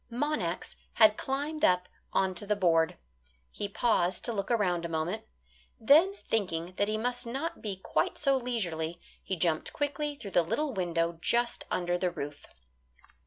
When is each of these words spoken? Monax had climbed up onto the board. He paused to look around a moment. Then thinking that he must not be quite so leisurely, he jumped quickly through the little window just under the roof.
Monax 0.11 0.75
had 0.93 1.15
climbed 1.15 1.63
up 1.63 1.87
onto 2.11 2.43
the 2.47 2.55
board. 2.55 2.97
He 3.51 3.69
paused 3.69 4.25
to 4.25 4.33
look 4.33 4.49
around 4.49 4.83
a 4.83 4.89
moment. 4.89 5.25
Then 5.79 6.15
thinking 6.27 6.73
that 6.77 6.87
he 6.87 6.97
must 6.97 7.27
not 7.27 7.61
be 7.61 7.75
quite 7.75 8.17
so 8.17 8.35
leisurely, 8.35 8.99
he 9.21 9.35
jumped 9.35 9.73
quickly 9.73 10.15
through 10.15 10.31
the 10.31 10.41
little 10.41 10.73
window 10.73 11.19
just 11.21 11.65
under 11.69 11.99
the 11.99 12.09
roof. 12.09 12.47